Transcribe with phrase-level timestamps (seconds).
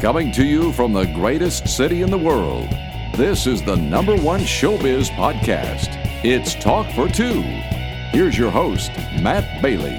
[0.00, 2.70] Coming to you from the greatest city in the world,
[3.16, 5.88] this is the number one showbiz podcast.
[6.24, 7.42] It's Talk for Two.
[8.10, 8.90] Here's your host,
[9.20, 9.98] Matt Bailey.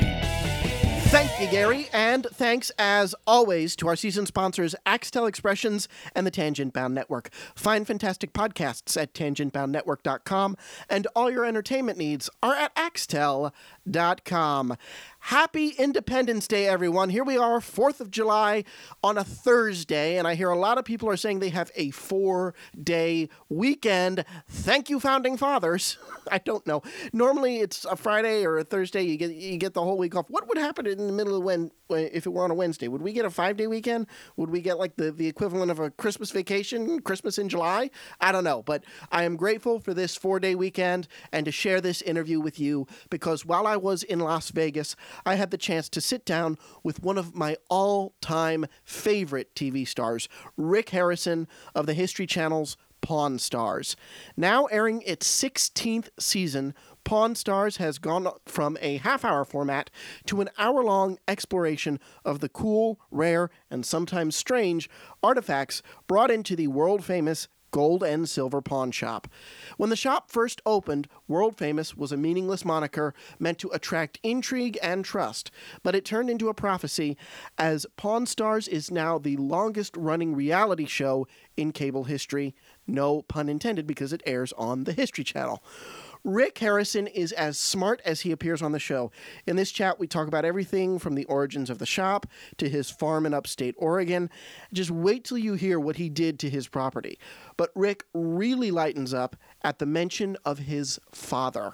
[1.11, 6.31] Thank you, Gary, and thanks as always to our season sponsors, Axtel Expressions and the
[6.31, 7.29] Tangent Bound Network.
[7.53, 10.55] Find fantastic podcasts at tangentboundnetwork.com,
[10.89, 12.73] and all your entertainment needs are at
[13.85, 14.77] axtel.com.
[15.25, 17.09] Happy Independence Day, everyone.
[17.09, 18.63] Here we are, 4th of July
[19.03, 21.91] on a Thursday, and I hear a lot of people are saying they have a
[21.91, 24.25] four day weekend.
[24.49, 25.99] Thank you, Founding Fathers.
[26.31, 26.81] I don't know.
[27.13, 30.25] Normally it's a Friday or a Thursday, you get you get the whole week off.
[30.27, 32.87] What would happen in the middle of when, if it were on a Wednesday?
[32.87, 34.07] Would we get a five day weekend?
[34.37, 37.91] Would we get like the, the equivalent of a Christmas vacation, Christmas in July?
[38.19, 41.79] I don't know, but I am grateful for this four day weekend and to share
[41.79, 45.89] this interview with you because while I was in Las Vegas, I had the chance
[45.89, 51.85] to sit down with one of my all time favorite TV stars, Rick Harrison of
[51.85, 53.95] the History Channel's Pawn Stars.
[54.37, 59.89] Now airing its 16th season, Pawn Stars has gone from a half hour format
[60.27, 64.89] to an hour long exploration of the cool, rare, and sometimes strange
[65.23, 69.27] artifacts brought into the world famous Gold and Silver Pawn Shop.
[69.77, 74.77] When the shop first opened, World Famous was a meaningless moniker meant to attract intrigue
[74.83, 77.17] and trust, but it turned into a prophecy
[77.57, 81.27] as Pawn Stars is now the longest running reality show
[81.57, 82.53] in cable history.
[82.87, 85.63] No pun intended because it airs on the History Channel.
[86.23, 89.11] Rick Harrison is as smart as he appears on the show.
[89.47, 92.27] In this chat, we talk about everything from the origins of the shop
[92.57, 94.29] to his farm in upstate Oregon.
[94.71, 97.17] Just wait till you hear what he did to his property.
[97.57, 101.73] But Rick really lightens up at the mention of his father.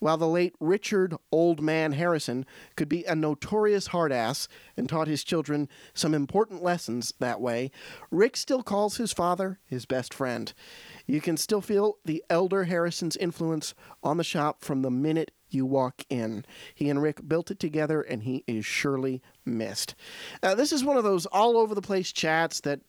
[0.00, 5.22] While the late Richard Old Man Harrison could be a notorious hardass and taught his
[5.22, 7.70] children some important lessons that way,
[8.10, 10.52] Rick still calls his father his best friend.
[11.06, 15.66] You can still feel the elder Harrison's influence on the shop from the minute you
[15.66, 16.44] walk in.
[16.74, 19.94] He and Rick built it together, and he is surely missed.
[20.42, 22.80] Uh, this is one of those all over the place chats that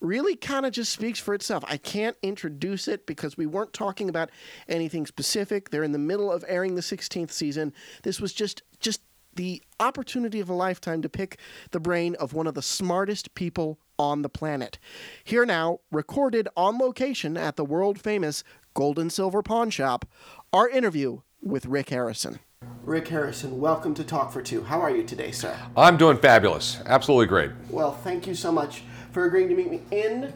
[0.00, 1.64] really kind of just speaks for itself.
[1.66, 4.30] I can't introduce it because we weren't talking about
[4.68, 5.70] anything specific.
[5.70, 7.72] They're in the middle of airing the 16th season.
[8.02, 9.02] This was just just
[9.34, 11.38] the opportunity of a lifetime to pick
[11.70, 14.78] the brain of one of the smartest people on the planet.
[15.22, 18.42] Here now, recorded on location at the world famous
[18.74, 20.04] Gold and Silver Pawn Shop,
[20.52, 22.38] our interview with Rick Harrison.
[22.84, 24.62] Rick Harrison, welcome to Talk for Two.
[24.62, 25.56] How are you today, sir?
[25.76, 26.80] I'm doing fabulous.
[26.86, 27.50] Absolutely great.
[27.68, 30.32] Well, thank you so much for agreeing to meet me in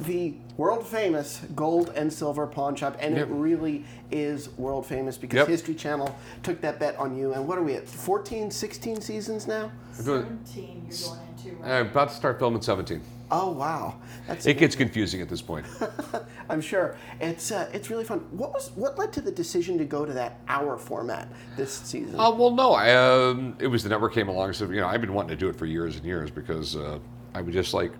[0.00, 3.28] the world famous gold and silver pawn shop, and Yep.
[3.28, 5.48] it really is world famous because Yep.
[5.48, 7.32] History Channel took that bet on you.
[7.32, 7.88] And what are we at?
[7.88, 9.70] 14, 16 seasons now?
[9.98, 11.20] I'm 17 you're going
[11.60, 11.64] into.
[11.64, 13.00] I'm about to start filming 17.
[13.34, 13.94] Oh wow,
[14.26, 15.64] that's It gets confusing at this point.
[16.50, 18.18] I'm sure it's uh, it's really fun.
[18.30, 22.20] What was what led to the decision to go to that hour format this season?
[22.20, 24.86] Uh, well, no, I, um, it was the network came along and said, you know,
[24.86, 26.98] I've been wanting to do it for years and years because uh,
[27.34, 27.92] I was just like,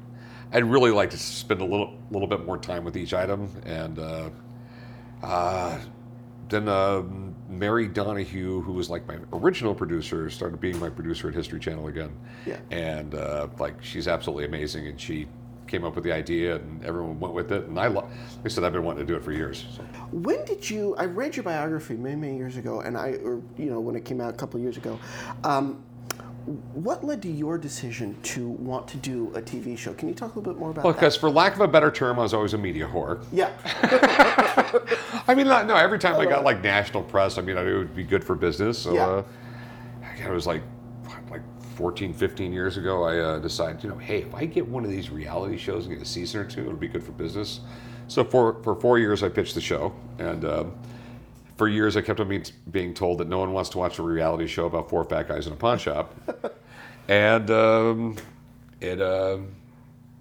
[0.52, 3.48] I'd really like to spend a little little bit more time with each item.
[3.64, 4.30] And uh,
[5.22, 5.78] uh,
[6.48, 11.34] then um, Mary Donahue, who was like my original producer, started being my producer at
[11.34, 12.14] History Channel again.
[12.44, 12.58] Yeah.
[12.70, 15.26] And uh, like, she's absolutely amazing, and she
[15.66, 17.64] came up with the idea, and everyone went with it.
[17.64, 19.64] And I, lo- like I said, I've been wanting to do it for years.
[19.74, 19.82] So.
[20.10, 20.94] When did you?
[20.96, 24.04] I read your biography many many years ago, and I, or you know, when it
[24.04, 24.98] came out a couple of years ago.
[25.44, 25.82] Um,
[26.46, 29.92] what led to your decision to want to do a TV show?
[29.94, 30.98] Can you talk a little bit more about Well, that?
[31.00, 33.24] because for lack of a better term, I was always a media whore.
[33.32, 33.50] Yeah,
[35.28, 37.76] I mean, not- no, every time I got like national press, I mean, I knew
[37.76, 38.78] it would be good for business.
[38.78, 39.06] So Yeah.
[39.06, 39.24] uh,
[40.24, 40.62] it was like,
[41.30, 41.42] like
[41.76, 44.90] 14, 15 years ago, I uh, decided, you know, hey, if I get one of
[44.90, 47.60] these reality shows and get a season or two, it'll be good for business.
[48.08, 49.94] So for, for four years, I pitched the show.
[50.18, 50.72] And um,
[51.62, 54.02] for years, I kept on being, being told that no one wants to watch a
[54.02, 56.12] reality show about four fat guys in a pawn shop.
[57.08, 58.16] and um,
[58.80, 59.54] it, um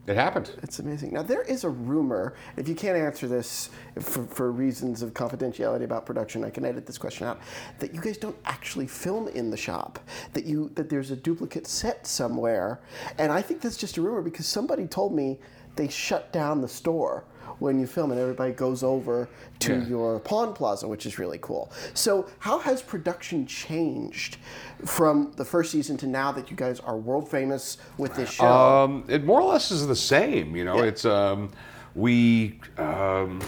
[0.05, 0.51] it happened.
[0.61, 1.13] it's amazing.
[1.13, 2.35] Now there is a rumor.
[2.57, 6.85] If you can't answer this for, for reasons of confidentiality about production, I can edit
[6.85, 7.39] this question out.
[7.79, 9.99] That you guys don't actually film in the shop.
[10.33, 12.81] That you that there's a duplicate set somewhere,
[13.17, 15.39] and I think that's just a rumor because somebody told me
[15.75, 17.25] they shut down the store
[17.61, 19.29] when you film and everybody goes over
[19.59, 19.85] to Yeah.
[19.85, 21.71] your pawn plaza, which is really cool.
[21.93, 24.37] So, how has production changed
[24.83, 28.45] from the first season to now that you guys are world famous with this show?
[28.47, 30.55] Um, it more or less is the same.
[30.55, 30.85] You know, Yeah.
[30.89, 31.51] it's um,
[31.93, 33.39] we um,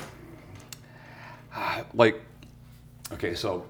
[1.96, 2.22] like
[3.14, 3.66] okay, so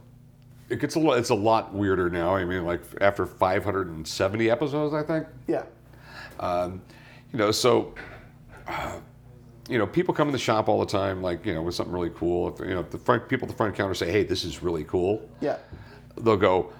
[0.69, 1.19] it gets a lot.
[1.19, 2.35] It's a lot weirder now.
[2.35, 5.25] I mean, like after 570 episodes, I think.
[5.47, 5.63] yeah.
[6.39, 6.81] Um,
[7.31, 7.93] you know, so
[8.67, 8.97] uh,
[9.69, 11.93] you know, people come in the shop all the time, like you know, with something
[11.93, 12.53] really cool.
[12.53, 14.61] If, you know, if the front people at the front counter say, "Hey, this is
[14.61, 15.57] really cool," Yeah.
[16.21, 16.71] they'll go,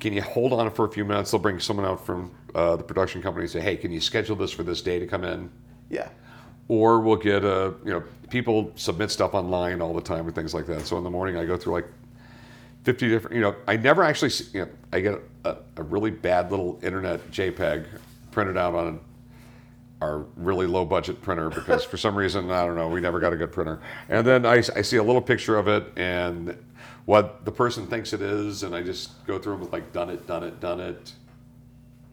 [0.00, 2.82] "Can you hold on for a few minutes?" They'll bring someone out from uh, the
[2.82, 5.50] production company and say, "Hey, can you schedule this for this day to come in?"
[5.88, 6.08] Yeah.
[6.68, 10.54] Or we'll get a, you know, people submit stuff online all the time and things
[10.54, 10.86] like that.
[10.86, 11.86] So in the morning, I go through like
[12.84, 16.10] 50 different, you know, I never actually, see, you know, I get a, a really
[16.10, 17.84] bad little internet JPEG
[18.30, 19.00] printed out on
[20.02, 23.32] our really low budget printer because for some reason, I don't know, we never got
[23.32, 23.80] a good printer.
[24.08, 26.56] And then I, I see a little picture of it and
[27.04, 30.10] what the person thinks it is, and I just go through them with like, done
[30.10, 31.12] it, done it, done it.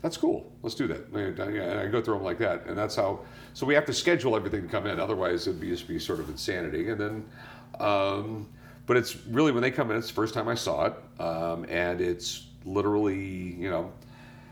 [0.01, 0.51] That's cool.
[0.63, 1.07] Let's do that.
[1.09, 3.19] And I go through them like that, and that's how.
[3.53, 4.99] So we have to schedule everything to come in.
[4.99, 6.89] Otherwise, it'd be just be sort of insanity.
[6.89, 7.25] And then,
[7.79, 8.47] um,
[8.85, 9.97] but it's really when they come in.
[9.97, 13.91] It's the first time I saw it, um, and it's literally, you know,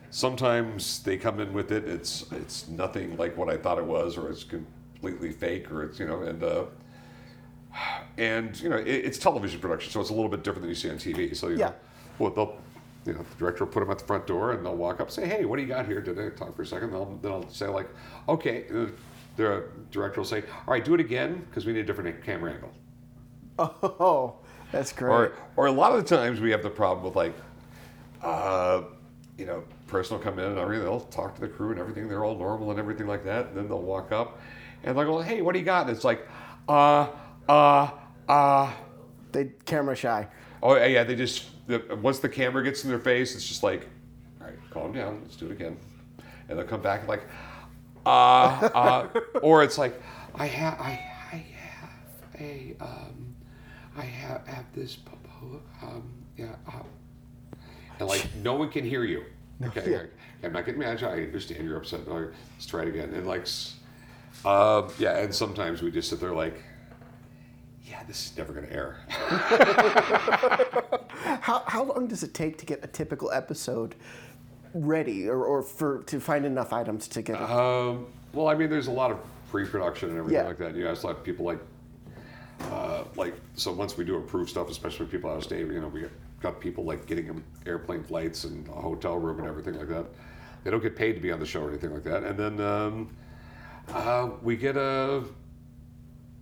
[0.10, 1.86] sometimes they come in with it.
[1.86, 6.00] It's it's nothing like what I thought it was, or it's completely fake, or it's
[6.00, 6.66] you know, and uh,
[8.18, 10.76] and you know, it, it's television production, so it's a little bit different than you
[10.76, 11.36] see on TV.
[11.36, 11.68] So you Yeah.
[11.68, 11.74] know,
[12.20, 12.58] well, they'll
[13.06, 15.08] you know, the director will put them at the front door, and they'll walk up,
[15.08, 16.92] and say, "Hey, what do you got here today?" Talk for a second.
[16.92, 17.90] They'll, then I'll say like,
[18.28, 18.88] "Okay." uh,
[19.38, 22.54] The director will say, "All right, do it again because we need a different camera
[22.54, 22.72] angle."
[23.60, 24.36] Oh,
[24.72, 25.12] that's great.
[25.12, 27.34] Or, or a lot of the times we have the problem with like,
[28.22, 28.84] uh,
[29.38, 30.86] you know, person will come in and everything.
[30.86, 32.08] They'll talk to the crew and everything.
[32.08, 33.48] They're all normal and everything like that.
[33.48, 34.40] And then they'll walk up
[34.84, 36.28] and they'll go, "Hey, what do you got?" And it's like,
[36.68, 37.08] uh,
[37.48, 37.90] uh,
[38.28, 38.72] uh.
[39.32, 40.28] they camera shy.
[40.62, 41.46] Oh yeah, they just
[42.02, 43.88] once the camera gets in their face, it's just like,
[44.40, 45.78] all right, calm down, let's do it again,
[46.48, 47.24] and they'll come back like,
[48.06, 49.08] uh, uh,
[49.42, 50.02] or it's like,
[50.36, 53.36] I have, I, I have a, um,
[53.98, 54.98] I have, have this,
[55.82, 56.84] um, yeah, uh,
[58.00, 59.24] and like no one can hear you.
[59.64, 60.04] Okay, Yeah.
[60.44, 61.02] I'm not getting mad.
[61.04, 62.08] I understand you're upset.
[62.08, 63.12] Let's try it again.
[63.14, 63.48] And like,
[64.46, 66.62] uh, yeah, and sometimes we just sit there like.
[67.84, 68.98] Yeah, this is never going to air.
[71.42, 73.96] How, how long does it take to get a typical episode
[74.74, 77.50] ready or, or for to find enough items to get it?
[77.50, 79.20] Um, well, I mean, there's a lot of
[79.50, 80.48] pre-production and everything Yeah.
[80.48, 80.76] like that.
[80.76, 81.60] You have to have people like,
[82.62, 83.72] uh, like so.
[83.72, 86.06] Once we do approve stuff, especially with people out of state, you know, we
[86.42, 90.06] got, people like getting them airplane flights and a hotel room and everything like that.
[90.64, 92.24] They don't get paid to be on the show or anything like that.
[92.24, 93.16] And then um,
[93.90, 95.24] uh, we get a,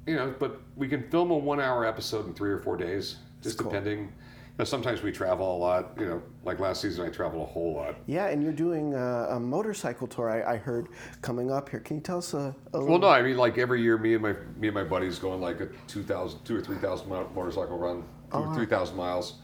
[0.07, 3.57] you know, but we can film a one-hour episode in three or four days, just
[3.57, 3.69] cool.
[3.69, 4.11] depending.
[4.57, 5.91] Know, sometimes we travel a lot.
[5.99, 7.95] You know, like last season, I traveled a whole lot.
[8.05, 10.29] yeah, and you're doing a, a motorcycle tour.
[10.29, 10.87] I, I heard
[11.21, 11.81] coming up here.
[11.81, 12.87] Can you tell us a, a little?
[12.87, 15.41] Well, no, I mean like every year, me and my me and my buddies going
[15.41, 19.35] like a 2,000, two or three thousand mile motorcycle run, two or three thousand miles.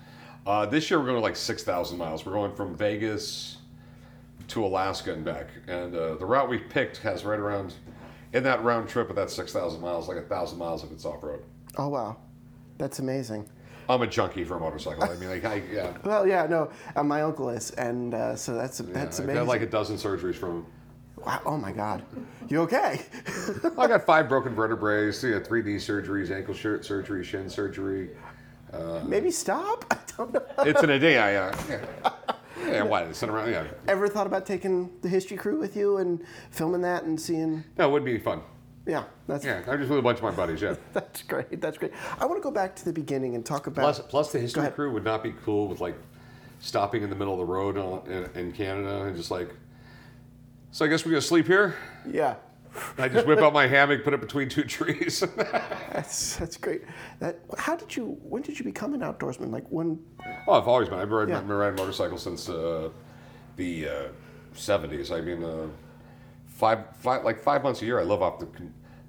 [0.47, 2.25] Uh, this year we're going like six thousand miles.
[2.25, 3.57] We're going from Vegas
[4.47, 7.73] to Alaska and back, and uh, the route we picked has right around
[8.33, 11.03] in that round trip of that six thousand miles, like a thousand miles if it's
[11.03, 11.43] off road.
[11.77, 12.15] Oh wow,
[12.77, 13.49] that's amazing.
[13.89, 15.03] I'm a junkie for a motorcycle.
[15.03, 18.55] I mean, like I yeah, Well, yeah, no, uh, my uncle is, and uh, so
[18.55, 19.39] that's that's I've amazing.
[19.39, 20.65] had like a dozen surgeries from him.
[21.25, 22.03] wow, oh my God,
[22.49, 23.01] you okay?
[23.77, 28.09] I got five broken vertebrae, you know, three knee surgeries, ankle shirt surgery, shin surgery.
[29.05, 29.85] Maybe stop.
[29.91, 30.41] I don't know.
[30.59, 31.21] It's an idea.
[31.21, 32.11] I, uh, yeah.
[32.65, 33.13] yeah, what?
[33.15, 33.51] Sit around.
[33.51, 33.65] Yeah.
[33.87, 37.65] Ever thought about taking the history crew with you and filming that and seeing?
[37.77, 38.41] No, it would be fun.
[38.85, 40.61] Yeah, that's Yeah, I'm just with a bunch of my buddies.
[40.61, 40.75] Yeah.
[40.93, 41.61] that's great.
[41.61, 41.91] That's great.
[42.19, 43.81] I want to go back to the beginning and talk about.
[43.83, 45.95] Plus, plus the history crew would not be cool with like
[46.59, 49.53] stopping in the middle of the road in, in Canada and just like.
[50.71, 51.75] So I guess we're gonna sleep here.
[52.09, 52.35] yeah,
[52.97, 55.19] I just whip out my hammock, put it between two trees.
[55.19, 56.83] that's that's great.
[57.19, 58.17] That how did you?
[58.23, 59.51] When did you become an outdoorsman?
[59.51, 59.99] Like when?
[60.47, 60.99] oh, I've always been.
[60.99, 61.41] I've been riding, Yeah.
[61.41, 62.89] Been riding motorcycles since uh,
[63.57, 64.07] the uh,
[64.55, 65.11] '70s.
[65.11, 65.67] I mean, uh,
[66.61, 67.99] five, five, like five months a year.
[67.99, 68.47] I live off the.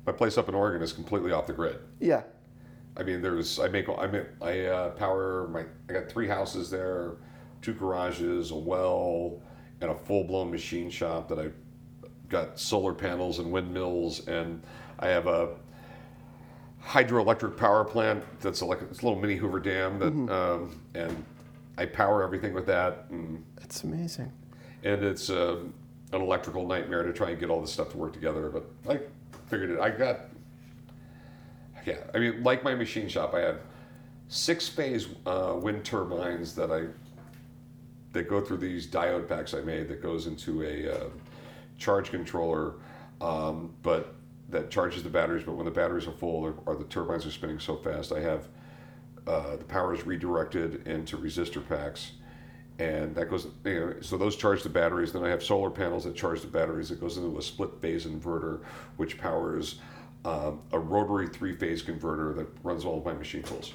[0.06, 1.78] My place up in Oregon is completely off the grid.
[2.00, 2.22] Yeah,
[2.96, 6.70] I mean, there's I make I make I uh, power my I got three houses
[6.70, 7.18] there,
[7.60, 9.40] two garages, a well,
[9.80, 11.54] and a full blown machine shop that I've
[12.28, 14.62] got solar panels and windmills, and
[14.98, 15.50] I have a
[16.82, 21.24] hydroelectric power plant that's a, like it's a little mini Hoover Dam that um, and
[21.78, 24.32] I power everything with that, and, that's amazing.
[24.82, 25.74] and it's um
[26.12, 28.50] an electrical nightmare to try and get all this stuff to work together.
[28.50, 29.00] But I
[29.48, 29.80] figured it.
[29.80, 30.20] I got
[31.86, 31.98] yeah.
[32.14, 33.60] I mean, like my machine shop, I have
[34.28, 36.86] six phase uh, wind turbines that I
[38.12, 41.08] that go through these diode packs I made that goes into a uh,
[41.78, 42.74] charge controller,
[43.22, 44.14] um, but
[44.50, 45.44] that charges the batteries.
[45.44, 48.20] But when the batteries are full or, or the turbines are spinning so fast, I
[48.20, 48.48] have
[49.26, 52.12] uh, the power is redirected into resistor packs,
[52.78, 53.46] and that goes.
[53.64, 55.12] You know, so those charge the batteries.
[55.12, 56.90] Then I have solar panels that charge the batteries.
[56.90, 58.62] It goes into a split phase inverter,
[58.96, 59.76] which powers
[60.24, 63.72] um, a rotary three phase converter that runs all of my machine tools.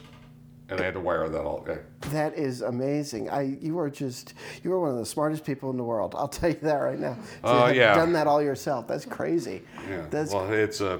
[0.69, 1.63] And I had to wire that all.
[1.65, 1.77] yeah.
[2.09, 3.29] That is amazing.
[3.29, 6.13] I you are just you are one of the smartest people in the world.
[6.17, 7.17] I'll tell you that right now.
[7.43, 7.95] To Uh, yeah.
[7.95, 8.85] Done that all yourself.
[8.87, 9.61] That's crazy.
[9.89, 10.05] Yeah.
[10.09, 10.99] That's well, it's uh,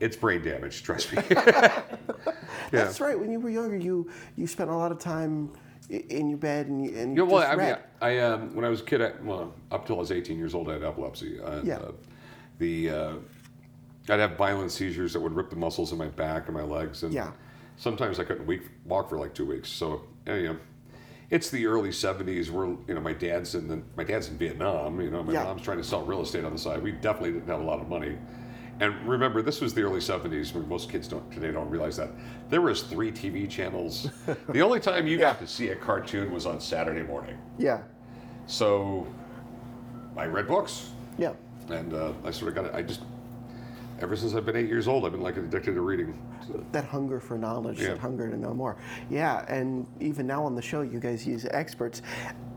[0.00, 0.82] it's brain damage.
[0.82, 1.22] Trust me.
[1.30, 1.82] yeah.
[2.70, 3.18] that's right.
[3.18, 5.50] When you were younger, you you spent a lot of time
[5.88, 7.76] in your bed and you, and you well, I mean.
[8.00, 10.54] I um, when I was a kid, I, well, up till I was 18 years
[10.54, 11.38] old, I had epilepsy.
[11.38, 11.76] And, Yeah.
[11.78, 11.92] Uh,
[12.58, 13.12] the uh,
[14.08, 17.02] I'd have violent seizures that would rip the muscles in my back and my legs,
[17.02, 17.32] and Yeah.
[17.76, 19.68] sometimes I couldn't week, walk for like two weeks.
[19.68, 20.56] So, yeah, you know,
[21.30, 22.50] it's the early 70s.
[22.50, 25.00] Where you know my dad's in the, my dad's in Vietnam.
[25.00, 25.44] You know, my Yeah.
[25.44, 26.82] mom's trying to sell real estate on the side.
[26.82, 28.16] We definitely didn't have a lot of money.
[28.80, 32.10] And remember, this was the early 70s when most kids don't today don't realize that.
[32.50, 34.10] There was three TV channels.
[34.50, 37.38] the only time you got to see a cartoon was on Saturday morning.
[37.58, 37.82] yeah,
[38.46, 39.06] So
[40.16, 41.32] I read books, yeah.
[41.70, 42.74] and uh, I sort of got it.
[42.74, 43.00] I just,
[44.00, 46.18] ever since I've been eight years old, I've been like addicted to reading.
[46.46, 47.88] So, That hunger for knowledge, Yeah.
[47.88, 48.76] that hunger to know more.
[49.10, 52.02] Yeah, and even now on the show, you guys use experts.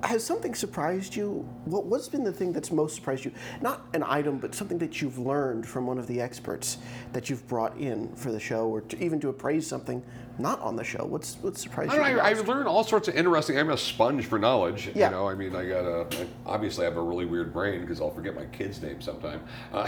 [0.03, 1.47] Has something surprised you?
[1.65, 3.33] What, what's been the thing that's most surprised you?
[3.61, 6.77] Not an item, but something that you've learned from one of the experts
[7.11, 10.01] that you've brought in for the show, or to, even to appraise something
[10.37, 11.03] not on the show.
[11.03, 12.15] What's what surprised I, you?
[12.15, 12.47] know, I, I most?
[12.47, 13.57] learn all sorts of interesting.
[13.59, 14.89] I'm a sponge for knowledge.
[14.95, 15.07] Yeah.
[15.09, 16.07] You know, I mean, I got a.
[16.17, 19.41] I obviously I have a really weird brain because I'll forget my kid's name sometime.
[19.73, 19.85] Uh,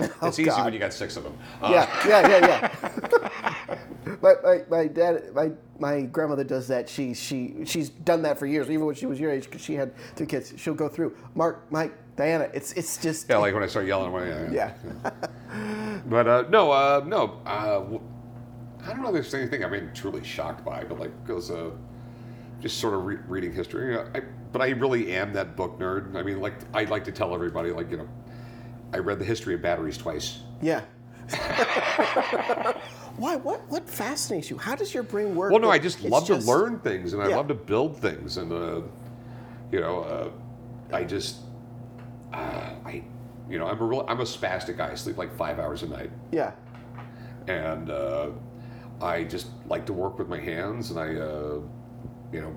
[0.22, 0.64] it's easy Oh, God.
[0.64, 1.36] when you got six of them.
[1.60, 2.46] Uh, yeah, yeah, yeah,
[2.80, 3.28] yeah.
[4.24, 6.88] my, my, my dad, my, my grandmother does that.
[6.88, 9.74] She she she's done that for years, even when she was your age, because she
[9.74, 10.54] had three kids.
[10.56, 12.48] She'll go through Mark, Mike, Diana.
[12.54, 15.10] It's it's just Yeah, like when I start yelling, well, yeah, yeah.
[16.06, 17.40] But uh, no, uh, no.
[17.46, 17.98] Uh,
[18.84, 21.70] I don't know if there's anything I've been truly shocked by, but like, because uh,
[22.60, 23.98] just sort of re- reading history.
[23.98, 26.14] I, but I really am that book nerd.
[26.14, 28.08] I mean, like, I'd like to tell everybody, like, you know,
[28.92, 30.40] I read the history of batteries twice.
[30.62, 30.82] Yeah.
[33.16, 33.36] Why?
[33.36, 33.60] What?
[33.68, 34.58] What fascinates you?
[34.58, 35.50] How does your brain work?
[35.52, 37.36] Well, no, I just it's love to learn things, and I Yeah.
[37.36, 38.80] love to build things, and uh,
[39.70, 40.30] you know, uh,
[40.94, 41.36] I just,
[42.32, 43.02] uh, I,
[43.48, 44.90] you know, I'm a real, I'm a spastic guy.
[44.90, 46.10] I sleep like five hours a night.
[46.32, 46.52] Yeah.
[47.46, 48.30] and uh,
[49.02, 51.60] I just like to work with my hands, and I, uh,
[52.32, 52.54] you know,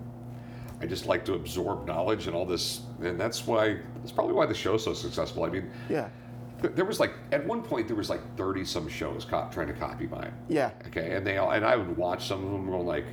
[0.81, 4.45] I just like to absorb knowledge and all this, and that's why that's probably why
[4.45, 5.43] the show's so successful.
[5.43, 6.09] I mean, Yeah.
[6.61, 9.73] Th- there was like at one point there was like thirty some shows trying to
[9.73, 10.33] copy mine.
[10.47, 10.71] Yeah.
[10.87, 13.05] Okay, and they all and I would watch some of them going like,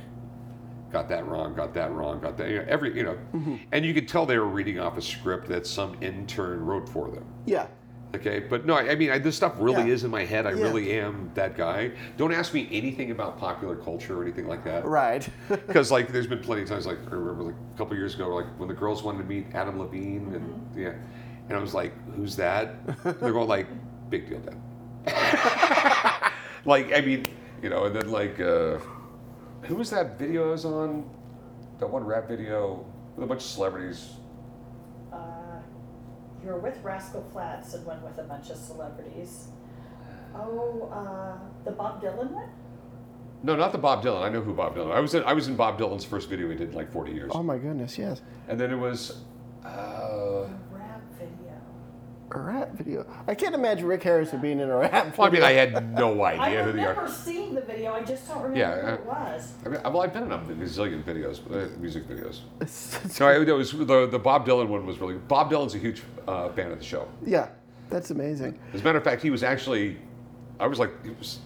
[0.91, 3.55] got that wrong, got that wrong, got that you know, every you know, Mm-hmm.
[3.71, 7.09] and you could tell they were reading off a script that some intern wrote for
[7.09, 7.25] them.
[7.45, 7.67] Yeah.
[8.15, 9.93] Okay, but no, I I mean, I, this stuff really Yeah.
[9.95, 10.45] is in my head.
[10.45, 10.63] I Yeah.
[10.63, 11.91] really am that guy.
[12.15, 14.85] Don't ask me anything about popular culture or anything like that.
[14.85, 15.27] Right.
[15.49, 18.29] Because like, there's been plenty of times, like I remember like a couple years ago,
[18.33, 20.79] like when the girls wanted to meet Adam Levine, and Mm-hmm.
[20.81, 20.93] yeah,
[21.49, 23.67] and I was like, "Who's that?" They're going like,
[24.09, 24.61] "Big deal, then."
[26.65, 27.25] like, I mean,
[27.61, 28.79] you know, and then like, uh,
[29.63, 31.09] who was that video I was on?
[31.79, 32.85] That one rap video
[33.15, 34.13] with a bunch of celebrities.
[35.11, 35.17] Uh,
[36.43, 39.47] you were with Rascal Flatts and went with a bunch of celebrities.
[40.35, 42.49] Oh, uh, the Bob Dylan one?
[43.43, 44.21] No, not the Bob Dylan.
[44.23, 44.91] I know who Bob Dylan.
[44.91, 47.11] I was in, I was in Bob Dylan's first video he did in like 40
[47.11, 47.31] years.
[47.35, 47.97] oh my goodness.
[47.97, 48.21] Yes.
[48.47, 49.21] And then it was,
[49.63, 49.94] uh, A rap video.
[52.31, 53.05] A rap video.
[53.27, 55.13] I can't imagine Rick Harrison being in a rap video.
[55.17, 57.23] well, I mean, I had no idea who the remember artist.
[57.23, 59.53] seeing the video, I just don't remember Yeah, who uh, it was.
[59.65, 62.39] I mean, well, I've been in a gazillion videos, uh, music videos.
[62.59, 65.15] It's- No, I, it was the the Bob Dylan one was really.
[65.15, 67.07] Bob Dylan's a huge uh, fan of the show.
[67.25, 67.49] yeah.
[67.87, 68.57] That's amazing.
[68.73, 69.97] As a matter of fact, he was actually,
[70.59, 71.37] I was like, he was,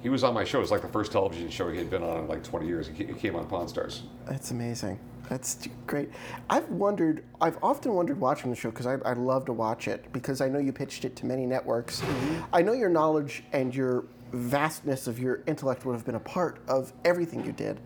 [0.00, 0.58] he was on my show.
[0.58, 2.86] It was like the first television show he had been on in like 20 years.
[2.86, 4.04] He ca- he came on Pawn Stars.
[4.24, 5.00] That's amazing.
[5.32, 6.10] That's great.
[6.50, 10.12] I've wondered, I've often wondered watching the show because I, I love to watch it
[10.12, 12.02] because I know you pitched it to many networks.
[12.02, 12.42] Mm-hmm.
[12.52, 16.60] I know your knowledge and your vastness of your intellect would have been a part
[16.68, 17.80] of everything you did.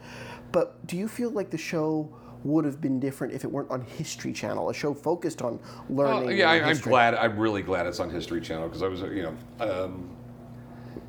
[0.50, 2.12] But do you feel like the show
[2.42, 6.36] would have been different if it weren't on History Channel, a show focused on learning?
[6.36, 7.14] Yeah, I, I'm glad.
[7.14, 10.16] I'm really glad it's on History Channel because I was, you know, um,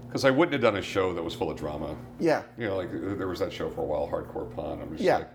[0.08, 1.98] because I wouldn't have done a show that was full of drama.
[2.20, 2.44] Yeah.
[2.60, 4.82] You know, like there was that show for a while, Hardcore Pawn.
[4.82, 5.18] I'm just Yeah.
[5.18, 5.30] like,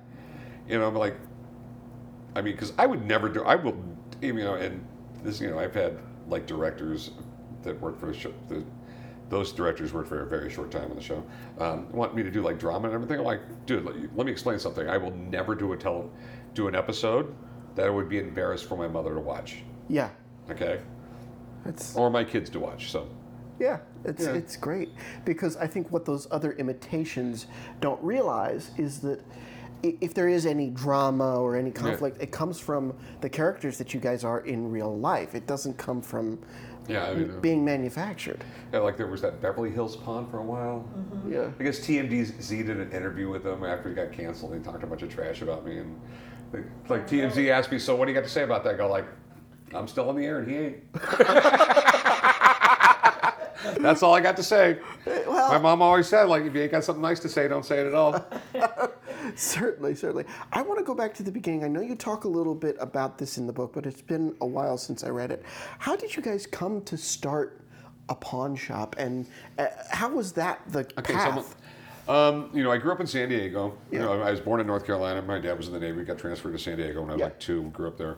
[0.73, 1.17] you know, I'm like,
[2.35, 3.45] I mean, because I would never do.
[3.45, 3.76] I will,
[4.23, 4.83] you know, and
[5.23, 5.99] this, you know, I've had
[6.29, 7.11] like directors
[7.62, 8.33] that work for the show.
[8.49, 8.64] The,
[9.29, 11.23] those directors worked for a very short time on the show.
[11.59, 13.19] Um, want me to do like drama and everything?
[13.19, 14.88] I'm like, dude, let, let me explain something.
[14.88, 16.09] I will never do a tele,
[16.55, 17.35] do an episode
[17.75, 19.62] that I would be embarrassed for my mother to watch.
[19.88, 20.11] Yeah.
[20.50, 20.81] Okay,
[21.67, 22.91] It's, or my kids to watch.
[22.91, 23.09] So
[23.59, 24.35] Yeah, it's Yeah.
[24.35, 24.91] it's great
[25.25, 27.47] because I think what those other imitations
[27.81, 29.21] don't realize is that
[29.83, 34.01] if there is any drama or any conflict, it comes from the characters that you
[34.01, 35.35] guys are in real life.
[35.35, 36.39] It doesn't come from
[36.89, 38.45] Yeah, I mean, uh, being manufactured.
[38.73, 40.89] yeah, like there was that Beverly Hills Pawn for a while.
[41.29, 41.51] Yeah.
[41.59, 44.53] I guess TMZ did an interview with him after he got canceled.
[44.53, 46.01] They talked a bunch of trash about me, and
[46.53, 48.77] like, like TMZ asked me, "So what do you got to say about that?" I
[48.77, 49.07] go like,
[49.75, 50.77] "I'm still on the air, and he ain't."
[53.81, 54.78] That's all I got to say.
[55.07, 57.64] Well, My mom always said, like, if you ain't got something nice to say, don't
[57.64, 58.25] say it at all.
[59.37, 60.25] Certainly, certainly.
[60.52, 61.64] I want to go back to the beginning.
[61.64, 64.35] I know you talk a little bit about this in the book, but it's been
[64.40, 65.42] a while since I read it.
[65.78, 67.61] How did you guys come to start
[68.09, 69.26] a pawn shop, and
[69.59, 71.57] uh, how was that the Okay, path?
[72.07, 73.78] so um, you know, I grew up in San Diego.
[73.92, 75.23] You know, I was born in North Carolina.
[75.23, 76.02] My dad was in the Navy.
[76.04, 77.26] Got transferred to San Diego when I was Yeah.
[77.26, 77.62] like two.
[77.71, 78.16] Grew up there.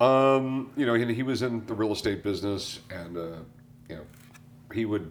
[0.00, 3.20] Um, you know, he, he was in the real estate business, and uh,
[3.90, 4.02] you know,
[4.76, 5.10] he would.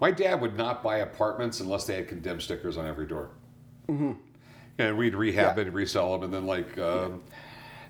[0.00, 3.30] My dad would not buy apartments unless they had condemned stickers on every door.
[3.88, 4.12] Mm-hmm.
[4.78, 5.64] And we'd rehab Yeah.
[5.64, 6.78] it, resell them, and then like.
[6.78, 7.22] Um,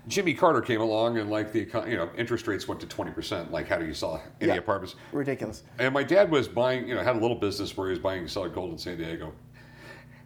[0.07, 3.51] Jimmy Carter came along and like the you know interest rates went to twenty percent.
[3.51, 4.57] Like how do you sell any Yeah.
[4.57, 4.95] apartments?
[5.11, 5.63] Ridiculous.
[5.79, 8.19] And my dad was buying, you know, had a little business where he was buying
[8.19, 9.33] and selling gold in San Diego.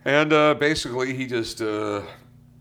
[0.04, 2.02] And uh, basically, he just, uh,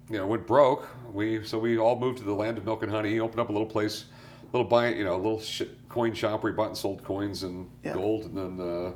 [0.08, 0.88] you know, went broke.
[1.12, 3.10] We so we all moved to the land of milk and honey.
[3.10, 4.04] He opened up a little place,
[4.52, 7.42] little buy, you know, a little sh- coin shop where he bought and sold coins
[7.42, 7.94] and Yeah.
[7.94, 8.24] gold.
[8.24, 8.92] And then, uh,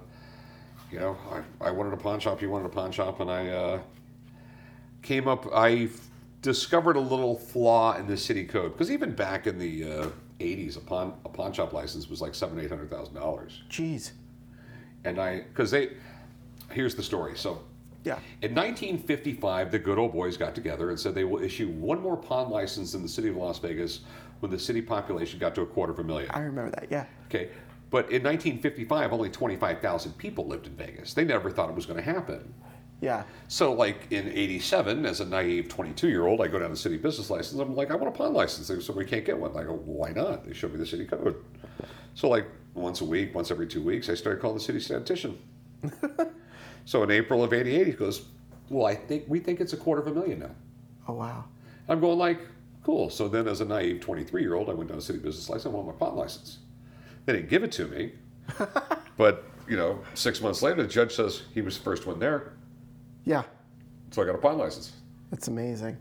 [0.90, 1.16] you know,
[1.60, 2.40] I, I wanted a pawn shop.
[2.40, 3.80] He wanted a pawn shop, and I uh,
[5.02, 5.46] came up.
[5.54, 6.08] I f-
[6.42, 10.08] discovered a little flaw in the city code because even back in the uh,
[10.40, 14.12] '80s, a pawn a pawn shop license was like seven, eight hundred thousand dollars Jeez.
[15.04, 15.90] and I because they
[16.70, 17.36] here's the story.
[17.36, 17.62] So
[18.04, 18.18] Yeah.
[18.42, 22.16] in 1955, the good old boys got together and said they will issue one more
[22.16, 24.00] pawn license in the city of Las Vegas
[24.42, 26.28] when the city population got to a quarter of a million.
[26.32, 26.88] I remember that.
[26.90, 27.06] Yeah.
[27.26, 27.50] Okay,
[27.90, 31.14] but in 1955, only 25,000 people lived in Vegas.
[31.14, 32.52] They never thought it was going to happen.
[33.00, 33.22] Yeah.
[33.46, 36.96] So, like in '87, as a naive 22 year old, I go down to city
[36.96, 37.60] business license.
[37.60, 38.66] I'm like, I want a pawn license.
[38.66, 39.56] They said we can't get one.
[39.56, 40.44] I go, why not?
[40.44, 41.36] They showed me the city code.
[42.14, 45.38] So, like once a week, once every two weeks, I started calling the city statistician.
[46.84, 48.26] so in April of '88, he goes,
[48.70, 50.54] well, I think we think it's a quarter of a million now.
[51.06, 51.44] Oh wow.
[51.88, 52.40] I'm going like,
[52.82, 53.10] cool.
[53.10, 55.66] So then, as a naive 23 year old, I went down to city business license.
[55.66, 56.58] I want my pawn license.
[57.26, 58.12] They didn't give it to me,
[59.16, 62.54] but you know, six months later, the judge says he was the first one there,
[63.24, 63.44] Yeah.
[64.10, 64.92] so I got a pawn license.
[65.30, 65.96] That's amazing.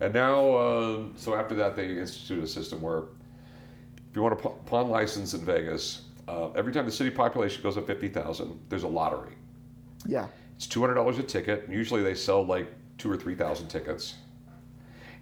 [0.00, 2.98] And now, um, so after that, they instituted a system where
[4.10, 7.62] if you want a pa- pawn license in Vegas, uh, every time the city population
[7.62, 9.34] goes up 50,000, there's a lottery.
[10.06, 10.26] Yeah.
[10.56, 11.64] It's $200 a ticket.
[11.64, 12.66] and Usually they sell like
[12.98, 14.14] two or 3,000 tickets.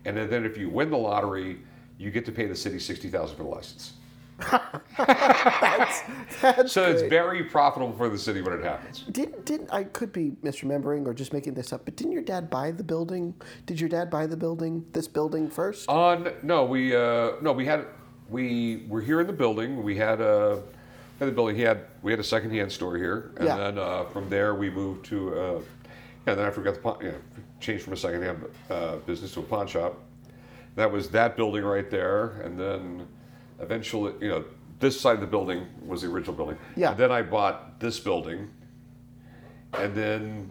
[0.07, 1.59] And then, if you win the lottery,
[1.99, 3.95] you get to pay the city 60000 for the license.
[4.99, 9.05] That's So it's very profitable for the city when it happens.
[9.11, 11.85] Didn't didn't I could be misremembering or just making this up?
[11.85, 13.35] But didn't your dad buy the building?
[13.65, 14.85] Did your dad buy the building?
[14.93, 15.89] This building first?
[15.89, 17.87] On no, we uh, no, we had
[18.29, 19.83] we were here in the building.
[19.83, 20.63] We had a
[21.19, 21.57] had the building.
[21.57, 23.57] He had we had a secondhand store here, and Yeah.
[23.57, 25.61] then uh, from there we moved to uh,
[26.27, 27.19] and then after we got the you know,
[27.67, 29.99] changed from a secondhand uh, business to a pawn shop.
[30.77, 33.07] That was that building right there, and then
[33.61, 34.45] eventually, you know,
[34.79, 36.59] this side of the building was the original building.
[36.77, 36.91] Yeah.
[36.91, 38.51] And then I bought this building,
[39.73, 40.51] and then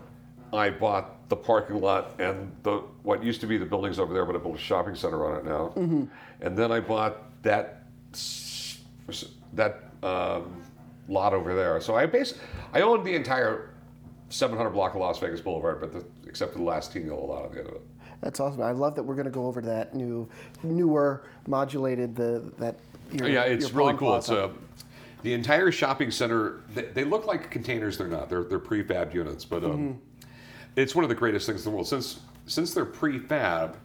[0.52, 4.26] I bought the parking lot and the what used to be the buildings over there,
[4.26, 5.74] but I built a shopping center on it now.
[5.76, 6.06] Mm-hmm.
[6.42, 7.86] And then I bought that
[9.54, 10.62] that um,
[11.08, 11.80] lot over there.
[11.82, 12.34] So I bas
[12.74, 13.75] I owned the entire
[14.36, 17.52] 700 block of Las Vegas Boulevard, but the, except for the last little lot on
[17.54, 17.82] the end of it.
[18.22, 18.62] That's awesome.
[18.62, 20.28] I love that we're going to go over to that new,
[20.64, 22.76] newer, modulated the that.
[23.12, 24.16] Your, yeah, it's really cool.
[24.16, 24.46] It's plaza.
[24.46, 24.50] uh,
[25.24, 26.62] the entire shopping center.
[26.74, 27.98] They, they look like containers.
[27.98, 28.30] They're not.
[28.30, 30.28] They're they're prefab units, but um, Mm-hmm.
[30.76, 31.88] it's one of the greatest things in the world.
[31.88, 33.76] Since since they're prefab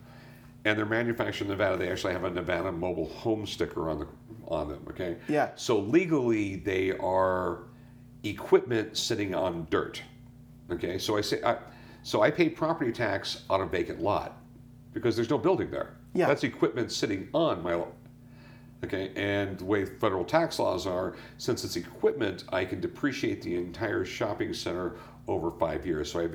[0.65, 4.07] and they're manufactured in Nevada, they actually have a Nevada mobile home sticker on the
[4.49, 4.85] on them.
[4.91, 5.17] Okay.
[5.29, 5.51] Yeah.
[5.57, 7.61] So legally, they are
[8.25, 10.03] equipment sitting on dirt.
[10.73, 10.99] Okay.
[10.99, 11.57] So I say I,
[12.03, 14.39] so I pay property tax on a vacant lot
[14.93, 15.95] because there's no building there.
[16.15, 16.27] Yeah.
[16.27, 17.75] That's equipment sitting on my
[18.83, 23.55] Okay, and the way federal tax laws are, since it's equipment, I can depreciate the
[23.55, 24.97] entire shopping center
[25.29, 26.11] over five years.
[26.11, 26.33] So I have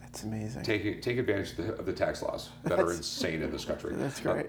[0.00, 0.62] That's amazing.
[0.62, 3.94] take take advantage of the, of the tax laws that are insane in this country.
[3.96, 4.46] That's Uh, great.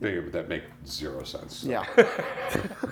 [0.00, 1.62] they- that make zero sense.
[1.62, 1.84] Yeah.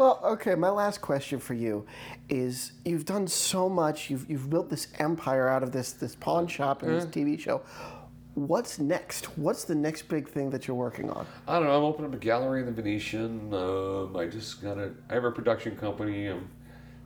[0.00, 0.54] well, okay.
[0.54, 1.84] My last question for you
[2.30, 4.08] is: You've done so much.
[4.08, 7.60] You've you've built this empire out of this this pawn shop and this TV show.
[8.32, 9.36] What's next?
[9.36, 11.26] What's the next big thing that you're working on?
[11.46, 11.76] I don't know.
[11.76, 13.52] I'm opening up a gallery in the Venetian.
[13.52, 14.92] Um, I just got a.
[15.10, 16.28] I have a production company.
[16.28, 16.48] I'm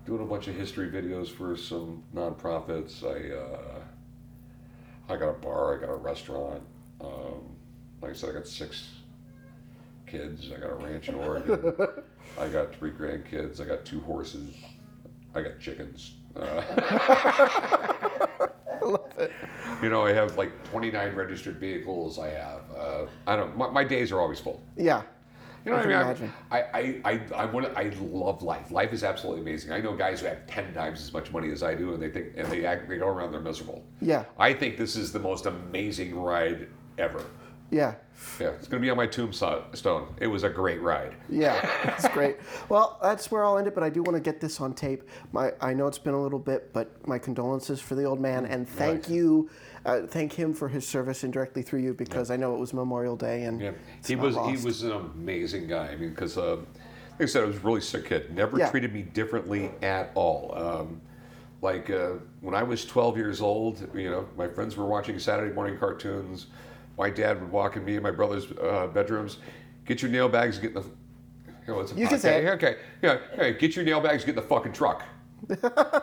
[0.07, 3.03] doing a bunch of history videos for some nonprofits.
[3.03, 3.35] I.
[3.35, 3.81] Uh,
[5.09, 5.77] I got a bar.
[5.77, 6.63] I got a restaurant.
[7.01, 7.57] Um,
[8.01, 8.87] like I said, I got six
[10.07, 10.49] kids.
[10.55, 11.75] I got a ranch in Oregon.
[12.39, 13.61] I got three grandkids.
[13.61, 14.55] I got two horses.
[15.35, 16.15] I got chickens.
[16.37, 16.63] Uh,
[18.39, 19.33] I love it.
[19.83, 22.19] you know, I have like 29 registered vehicles.
[22.19, 22.63] I have.
[22.77, 23.57] Uh, I don't.
[23.57, 24.63] My, my days are always full.
[24.77, 25.03] Yeah.
[25.65, 26.07] You know I what I mean?
[26.07, 26.33] imagine.
[26.51, 28.71] I, I, I, I, want I love life.
[28.71, 29.73] Life is absolutely amazing.
[29.73, 32.11] I know guys who have ten times as much money as I do, and they
[32.11, 33.83] think and they act they go around they're miserable.
[34.03, 34.25] Yeah.
[34.39, 36.69] I think this is the most amazing ride
[36.99, 37.25] ever.
[37.71, 37.95] Yeah.
[38.41, 40.07] Yeah, it's gonna be on my tombstone.
[40.19, 41.15] It was a great ride.
[41.29, 42.37] Yeah, that's great.
[42.69, 45.03] Well, that's where I'll end it, but I do want to get this on tape.
[45.33, 48.47] My, I know it's been a little bit, but my condolences for the old man,
[48.47, 49.51] and thank you,
[49.85, 53.17] uh, thank him for his service indirectly through you, because I know it was Memorial
[53.17, 55.89] Day, and Yeah, it's he was he was an amazing guy.
[55.89, 58.35] I mean, because uh, like I said, I was a really sick kid.
[58.35, 58.71] Never Yeah.
[58.71, 60.55] treated me differently at all.
[60.57, 61.01] Um,
[61.63, 65.53] like uh, when I was 12 years old, you know, my friends were watching Saturday
[65.55, 66.47] morning cartoons.
[66.99, 69.39] My dad would walk in me and my brother's uh, bedrooms.
[69.85, 70.59] Get your nail bags.
[70.59, 70.85] Get in the.
[71.67, 72.51] You, know, You can say okay, it.
[72.55, 74.23] okay, yeah, hey, get your nail bags.
[74.25, 75.03] Get in the fucking truck.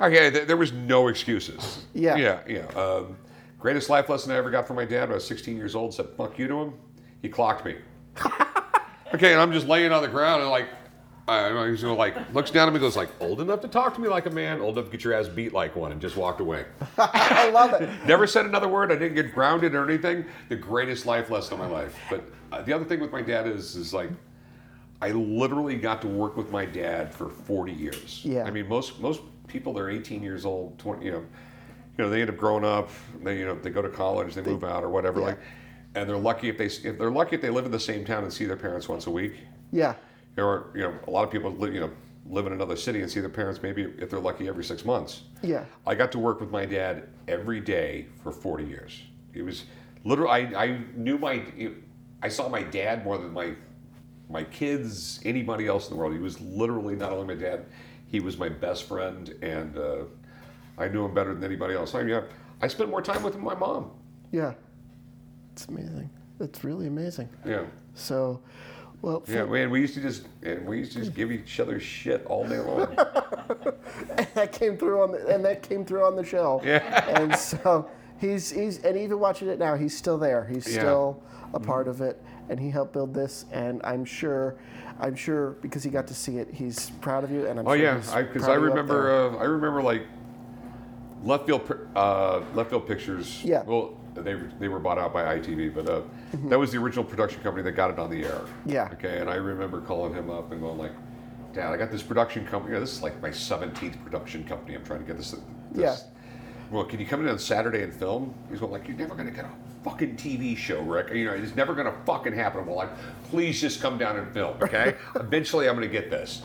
[0.02, 1.86] okay, th- there was no excuses.
[1.94, 2.16] Yeah.
[2.16, 2.66] yeah, yeah.
[2.80, 3.16] Um,
[3.60, 5.94] greatest life lesson I ever got from my dad when I was 16 years old.
[5.94, 6.74] Said "fuck you" to him.
[7.22, 7.76] He clocked me.
[9.14, 10.70] Okay, and I'm just laying on the ground and like,
[11.28, 14.02] I he's gonna like looks down at me, goes like, old enough to talk to
[14.02, 16.18] me like a man, old enough to get your ass beat like one, and just
[16.18, 16.66] walked away.
[16.98, 17.90] I love it.
[18.06, 18.92] Never said another word.
[18.92, 20.26] I didn't get grounded or anything.
[20.50, 21.98] The greatest life lesson of my life.
[22.10, 24.10] But uh, the other thing with my dad is, is like,
[25.02, 28.22] I literally got to work with my dad for 40 years.
[28.24, 28.44] Yeah.
[28.44, 31.26] I mean, most most people they're 18 years old, 20, you know,
[31.98, 32.90] you know, they end up growing up.
[33.24, 35.20] They you know they go to college, they move out or whatever.
[35.20, 35.26] Yeah.
[35.28, 35.40] Like,
[35.94, 38.24] and they're lucky if they if they're lucky if they live in the same town
[38.24, 39.34] and see their parents once a week.
[39.72, 39.96] Yeah,
[40.38, 41.92] Or you know, a lot of people live you know
[42.26, 45.24] live in another city and see their parents maybe if they're lucky every six months.
[45.42, 49.02] yeah, I got to work with my dad every day for 40 years.
[49.34, 49.66] It was
[50.04, 51.44] literally, I, I knew my,
[52.22, 53.54] I saw my dad more than my,
[54.30, 56.14] my kids, anybody else in the world.
[56.14, 57.66] He was literally not only my dad,
[58.08, 60.04] he was my best friend, and uh,
[60.78, 61.96] I knew him better than anybody else.
[61.96, 62.24] I mean, I,
[62.62, 63.92] I spent more time with him than my mom.
[64.32, 64.54] yeah.
[65.54, 66.10] It's amazing.
[66.40, 67.28] It's really amazing.
[67.46, 67.66] Yeah.
[67.94, 68.42] So,
[69.02, 71.80] well, Yeah, man, we used to just, and we used to just give each other
[71.80, 72.88] shit all day long.
[74.18, 76.62] and that came through on the, and that came through on the show.
[76.64, 77.20] Yeah.
[77.20, 80.46] And so he's he's and even watching it now, he's still there.
[80.46, 80.82] He's Yeah.
[80.82, 83.46] still a part of it, and he helped build this.
[83.52, 84.56] And I'm sure,
[85.00, 87.48] I'm sure because he got to see it, he's proud of you.
[87.48, 90.04] And I'm Oh sure yeah, because I, up remember uh, I remember like
[91.24, 93.44] left field uh, left field pictures.
[93.44, 93.64] Yeah.
[93.64, 96.02] Well, they they were bought out by ITV, but uh,
[96.50, 98.32] that was the original production company that got it on the air.
[98.32, 98.70] Mm-hmm.
[98.70, 98.90] Yeah.
[98.94, 100.92] Okay, and I remember calling him up and going like,
[101.54, 102.78] "Dad, I got this production company.
[102.80, 104.76] This is like my 17th production company.
[104.76, 105.42] I'm trying to get this." this
[105.74, 105.96] Yeah.
[106.70, 108.34] Well, can you come in on Saturday and film?
[108.50, 109.52] He's going like, "You're never gonna get a
[109.84, 111.14] fucking TV show, Rick.
[111.14, 112.92] You know, it's never gonna fucking happen." Well, like,
[113.30, 114.96] please just come down and film, okay?
[115.16, 116.42] Eventually, I'm gonna get this.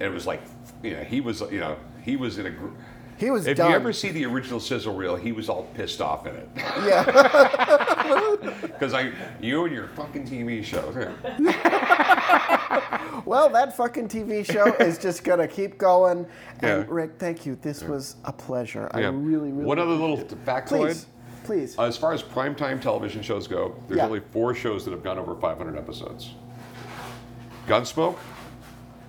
[0.00, 0.42] And it was like,
[0.82, 2.76] you know, he was, you know, he was in a group.
[3.18, 3.70] He was If done.
[3.70, 7.02] you ever see the original sizzle reel, he was all pissed off in it yeah,
[8.62, 10.92] because I, you and your fucking TV show.
[13.26, 16.26] well, that fucking TV show is just gonna keep going.
[16.60, 16.84] And Yeah.
[16.88, 17.56] Rick, thank you.
[17.56, 18.88] This was a pleasure.
[18.92, 19.64] I really, really.
[19.64, 20.28] One other little it.
[20.44, 20.68] factoid.
[20.68, 21.06] Please,
[21.44, 21.78] please.
[21.78, 24.06] As far as primetime television shows go, there's Yeah.
[24.06, 26.34] only four shows that have gone over 500 episodes.
[27.66, 28.16] Gunsmoke,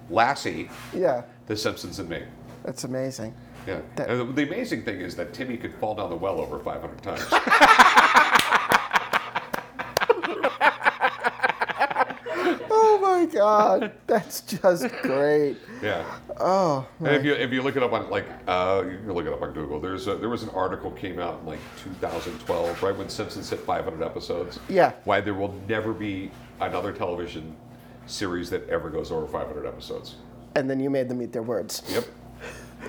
[0.10, 2.24] Lassie, yeah, The Simpsons, and me.
[2.64, 3.34] that's amazing.
[3.68, 3.80] Yeah.
[3.96, 7.02] That- And the amazing thing is that Timmy could fall down the well over 500
[7.02, 7.26] times.
[12.72, 15.58] Oh my God, that's just great.
[15.82, 16.06] yeah.
[16.40, 19.26] Oh, And if you if you look it up on like uh, you can look
[19.26, 19.80] it up on Google.
[19.80, 23.60] There's a, there was an article came out in like 2012, right when Simpsons hit
[23.60, 24.60] 500 episodes.
[24.70, 24.94] Yeah.
[25.04, 27.56] Why there will never be another television
[28.06, 30.16] series that ever goes over 500 episodes.
[30.56, 31.84] and then you made them eat their words.
[31.90, 32.06] Yep.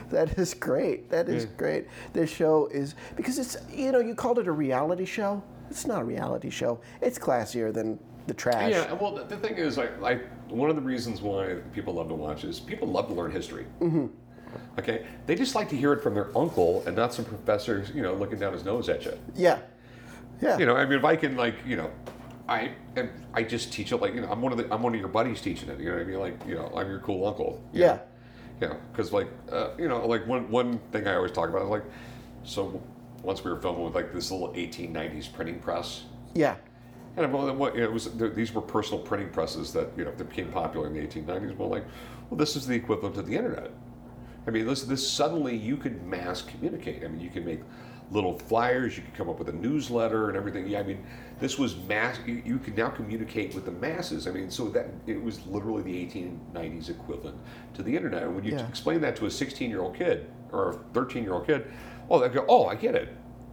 [0.11, 1.11] That is great.
[1.11, 1.87] That is great.
[2.13, 5.43] This show is because it's you know you called it a reality show.
[5.71, 6.81] It's not a reality show.
[7.01, 8.73] It's classier than the trash.
[8.73, 12.09] Yeah, well, the the thing is, like, like one of the reasons why people love
[12.09, 13.67] to watch is people love to learn history.
[13.81, 14.07] Mm-hmm.
[14.79, 18.03] Okay, they just like to hear it from their uncle and not some professor, you
[18.03, 19.17] know, looking down his nose at you.
[19.37, 19.59] Yeah.
[20.43, 20.59] Yeah.
[20.59, 21.91] You know, I mean, if I can, like, you know,
[22.49, 24.93] I and I just teach it like, you know, I'm one of the, I'm one
[24.95, 25.79] of your buddies teaching it.
[25.79, 26.19] You know what I mean?
[26.19, 27.63] Like, you know, I'm your cool uncle.
[27.73, 27.87] you Yeah.
[27.87, 28.01] know?
[28.61, 31.63] You know, because like, uh, you know, like one one thing I always talk about
[31.63, 31.85] is like,
[32.45, 32.83] so
[33.23, 36.05] once we were filming with like this little 1890s printing press.
[36.35, 36.57] Yeah.
[37.17, 40.51] And well, what- it was these were personal printing presses that you know that became
[40.53, 41.57] popular in the 1890s.
[41.57, 41.85] Well, like,
[42.29, 43.71] well, this is the equivalent of the internet.
[44.47, 47.03] I mean, this this suddenly you could mass communicate.
[47.05, 47.61] I mean, you can make
[48.11, 48.97] little flyers.
[48.97, 50.67] You could come up with a newsletter and everything.
[50.67, 51.05] Yeah, I mean,
[51.39, 52.19] this was mass.
[52.27, 54.27] You, you could now communicate with the masses.
[54.27, 57.39] I mean, so that it was literally the 1890s equivalent
[57.75, 58.23] to the internet.
[58.25, 58.69] And when you Yeah.
[58.69, 61.67] explain that to a 16 year old kid or a 13 year old kid,
[62.11, 63.09] oh, they go, oh, I get it.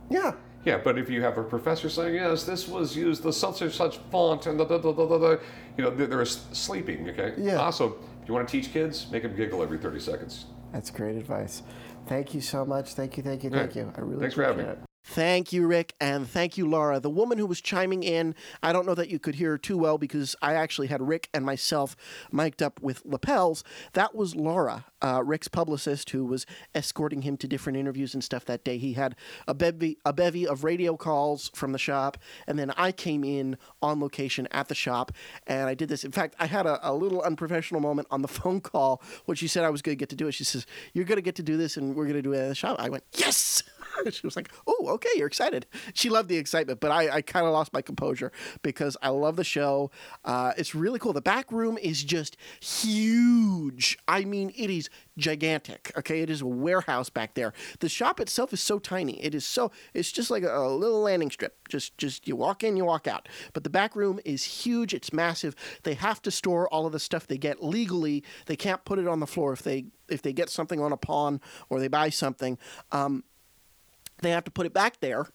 [0.09, 0.33] Yeah.
[0.65, 3.71] Yeah, but if you have a professor saying, yes, this was used the such and
[3.71, 5.39] such font and the, the, the, the, the, the
[5.77, 7.33] you know, they're, they're sleeping, okay?
[7.37, 7.55] Yeah.
[7.57, 10.45] Also, if you want to teach kids, make them giggle every 30 seconds.
[10.73, 11.61] That's great advice.
[12.07, 12.93] Thank you so much.
[12.93, 13.91] Thank you, thank you, thank you.
[13.95, 14.83] I really Thanks for having appreciate me.
[14.83, 14.86] it.
[15.09, 16.99] Thank you, Rick, and thank you, Laura.
[16.99, 19.77] The woman who was chiming in, I don't know that you could hear her too
[19.77, 21.95] well because I actually had Rick and myself
[22.29, 23.63] mic'd up with lapels.
[23.93, 28.43] That was Laura, uh, Rick's publicist, who was escorting him to different interviews and stuff
[28.45, 28.77] that day.
[28.77, 29.15] He had
[29.47, 33.57] a bevy, a bevy of radio calls from the shop, and then I came in
[33.81, 35.13] on location at the shop,
[35.47, 36.03] and I did this.
[36.03, 39.47] In fact, I had a, a little unprofessional moment on the phone call when she
[39.47, 40.33] said I was going to get to do it.
[40.33, 42.39] She says, "You're going to get to do this, and we're going to do it
[42.39, 43.63] at the shop." I went, "Yes."
[44.11, 47.45] she was like, "Oh, okay, you're excited." She loved the excitement, but I, I kind
[47.45, 48.31] of lost my composure
[48.61, 49.91] because I love the show.
[50.25, 51.13] Uh, it's really cool.
[51.13, 53.97] The back room is just huge.
[54.07, 55.91] I mean, it is gigantic.
[55.97, 57.53] Okay, it is a warehouse back there.
[57.79, 59.23] The shop itself is so tiny.
[59.23, 59.71] It is so.
[59.93, 61.67] It's just like a, a little landing strip.
[61.67, 63.27] Just just you walk in, you walk out.
[63.53, 64.93] But the back room is huge.
[64.93, 65.55] It's massive.
[65.83, 68.23] They have to store all of the stuff they get legally.
[68.45, 70.97] They can't put it on the floor if they if they get something on a
[70.97, 72.57] pawn or they buy something.
[72.91, 73.23] Um,
[74.21, 75.27] they have to put it back there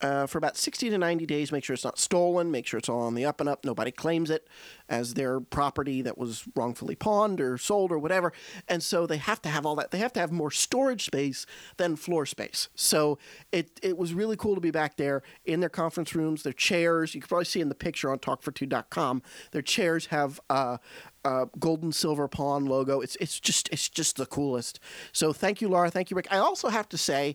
[0.00, 2.88] uh, for about 60 to 90 days, make sure it's not stolen, make sure it's
[2.88, 4.46] all on the up and up, nobody claims it
[4.88, 8.32] as their property that was wrongfully pawned or sold or whatever.
[8.68, 9.90] And so they have to have all that.
[9.90, 11.46] They have to have more storage space
[11.78, 12.68] than floor space.
[12.74, 13.18] So
[13.52, 17.14] it, it was really cool to be back there in their conference rooms, their chairs.
[17.14, 19.22] You can probably see in the picture on talkfor2.com.
[19.52, 20.76] Their chairs have uh,
[21.24, 23.00] uh, gold and silver pawn logo.
[23.00, 24.78] It's it's just it's just the coolest.
[25.12, 25.90] So thank you, Laura.
[25.90, 26.28] Thank you, Rick.
[26.30, 27.34] I also have to say,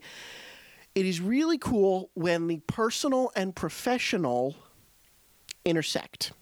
[0.96, 4.56] it is really cool when the personal and professional
[5.66, 6.34] intersect.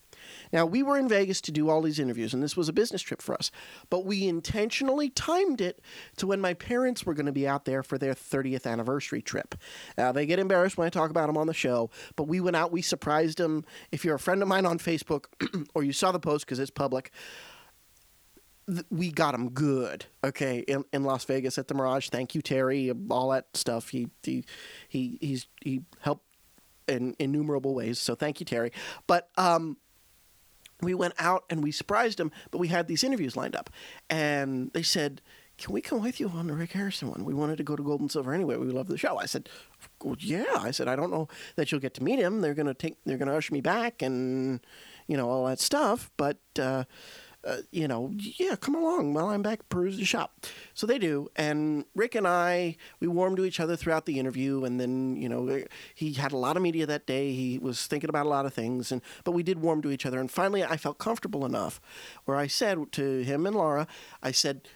[0.51, 3.01] Now, we were in Vegas to do all these interviews, and this was a business
[3.01, 3.51] trip for us,
[3.89, 5.79] but we intentionally timed it
[6.17, 9.55] to when my parents were going to be out there for their 30th anniversary trip.
[9.97, 12.55] Now, they get embarrassed when I talk about them on the show, but we went
[12.55, 13.63] out, we surprised them.
[13.91, 15.25] If you're a friend of mine on Facebook
[15.75, 17.11] or you saw the post because it's public,
[18.89, 20.05] we got him good.
[20.23, 22.09] Okay, in, in Las Vegas at the Mirage.
[22.09, 22.91] Thank you, Terry.
[23.09, 23.89] All that stuff.
[23.89, 24.45] He he
[24.87, 26.25] he he's he helped
[26.87, 27.99] in innumerable ways.
[27.99, 28.71] So thank you, Terry.
[29.07, 29.77] But um,
[30.81, 32.31] we went out and we surprised him.
[32.51, 33.69] But we had these interviews lined up,
[34.09, 35.21] and they said.
[35.57, 37.25] Can we come with you on the Rick Harrison one?
[37.25, 38.55] We wanted to go to Gold and Silver anyway.
[38.55, 39.17] We love the show.
[39.19, 39.49] I said,
[40.01, 41.27] well, "Yeah." I said, "I don't know
[41.57, 42.39] that you'll get to meet him.
[42.39, 42.95] They're gonna take.
[43.05, 44.61] They're gonna usher me back, and
[45.07, 46.11] you know all that stuff.
[46.15, 46.85] But uh,
[47.45, 50.45] uh, you know, yeah, come along while I'm back, peruse the shop.
[50.73, 51.29] So they do.
[51.35, 54.65] And Rick and I, we warmed to each other throughout the interview.
[54.65, 55.63] And then, you know,
[55.95, 57.31] he had a lot of media that day.
[57.31, 58.91] He was thinking about a lot of things.
[58.91, 60.19] And But we did warm to each other.
[60.19, 61.79] And finally, I felt comfortable enough
[62.25, 63.87] where I said to him and Laura,
[64.21, 64.67] I said,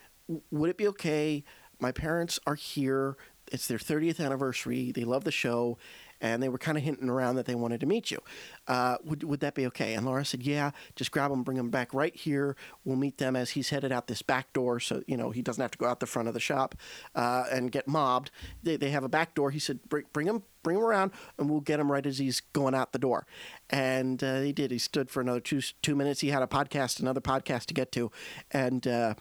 [0.50, 1.44] would it be okay?
[1.80, 3.18] My parents are here.
[3.52, 4.92] It's their 30th anniversary.
[4.92, 5.78] They love the show
[6.24, 8.18] and they were kind of hinting around that they wanted to meet you.
[8.66, 9.94] Uh, would, would that be okay?
[9.94, 12.56] And Laura said, yeah, just grab them, bring them back right here.
[12.86, 15.62] We'll meet them as he's headed out this back door so, you know, he doesn't
[15.62, 16.76] have to go out the front of the shop
[17.14, 18.32] uh, and get mobbed.
[18.64, 19.52] They, they have a back door.
[19.52, 22.40] He said, bring, bring him, bring him around and we'll get him right as he's
[22.40, 23.28] going out the door.
[23.70, 24.72] And uh, he did.
[24.72, 26.22] He stood for another two, two minutes.
[26.22, 28.12] He had a podcast, another podcast to get to.
[28.50, 29.16] And, uh,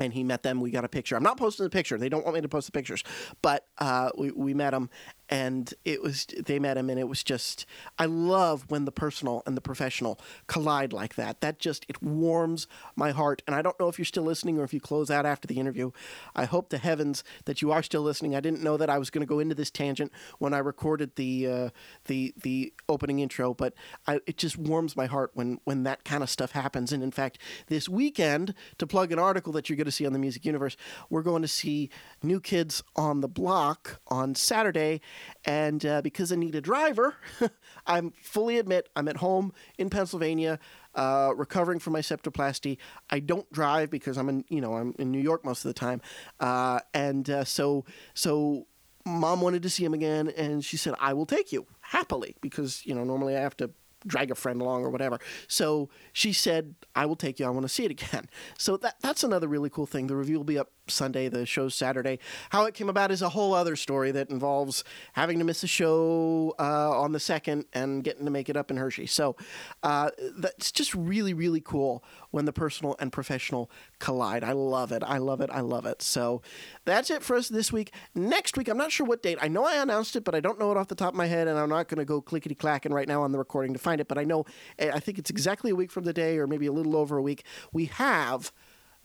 [0.00, 0.60] and he met them.
[0.60, 1.16] We got a picture.
[1.16, 1.98] I'm not posting the picture.
[1.98, 3.04] They don't want me to post the pictures,
[3.42, 4.88] but uh, we we met him,
[5.30, 7.64] and it was they met him, and it was just
[7.98, 11.40] I love when the personal and the professional collide like that.
[11.40, 12.66] That just it warms
[12.96, 13.42] my heart.
[13.46, 15.60] And I don't know if you're still listening or if you close out after the
[15.60, 15.92] interview.
[16.34, 18.34] I hope to heavens that you are still listening.
[18.34, 21.14] I didn't know that I was going to go into this tangent when I recorded
[21.14, 21.70] the uh,
[22.06, 23.74] the the opening intro, but
[24.08, 26.92] I, it just warms my heart when when that kind of stuff happens.
[26.92, 27.38] And in fact,
[27.68, 30.76] this weekend, to plug an article that you're going to see on the Music Universe,
[31.08, 31.88] we're going to see
[32.22, 35.00] New Kids on the Block on Saturday.
[35.44, 37.14] And uh, because I need a driver,
[37.86, 40.58] I'm fully admit I'm at home in Pennsylvania.
[40.94, 42.76] Uh, recovering from my septoplasty,
[43.10, 45.78] I don't drive because I'm in, you know, I'm in New York most of the
[45.78, 46.00] time,
[46.40, 48.66] uh, and uh, so so
[49.06, 52.84] mom wanted to see him again and she said i will take you happily because
[52.84, 53.70] you know normally i have to
[54.06, 55.18] drag a friend along or whatever.
[55.48, 57.46] So she said i will take you.
[57.46, 58.28] I want to see it again.
[58.58, 60.06] So that that's another really cool thing.
[60.06, 62.18] The review will be up sunday the show's saturday
[62.50, 65.66] how it came about is a whole other story that involves having to miss a
[65.66, 69.36] show uh, on the second and getting to make it up in hershey so
[69.82, 74.44] uh, that's just really really cool when the personal and professional collide.
[74.44, 75.02] I love it.
[75.04, 75.50] I love it.
[75.52, 76.02] I love it.
[76.02, 76.42] So
[76.84, 77.92] that's it for us this week.
[78.14, 79.38] Next week, I'm not sure what date.
[79.40, 81.26] I know I announced it, but I don't know it off the top of my
[81.26, 83.78] head, and I'm not going to go clickety clacking right now on the recording to
[83.78, 84.08] find it.
[84.08, 84.44] But I know,
[84.78, 87.16] eh, I think it's exactly a week from the day, or maybe a little over
[87.16, 87.44] a week.
[87.72, 88.52] We have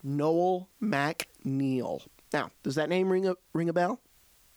[0.06, 2.08] Noel MacNeal.
[2.32, 4.00] Now, does that name ring a ring a bell?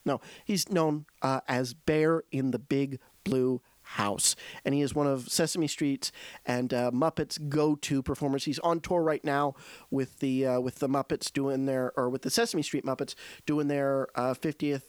[0.04, 5.06] No, he's known uh, as Bear in the Big Blue House, and he is one
[5.06, 6.12] of Sesame Street's
[6.44, 8.44] and uh, Muppets' go-to performers.
[8.44, 9.54] He's on tour right now
[9.90, 13.14] with the uh, with the Muppets doing their or with the Sesame Street Muppets
[13.46, 14.82] doing their uh, 50th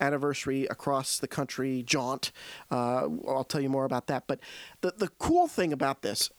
[0.00, 2.32] anniversary across the country jaunt.
[2.70, 4.26] Uh, I'll tell you more about that.
[4.26, 4.40] But
[4.80, 6.30] the the cool thing about this,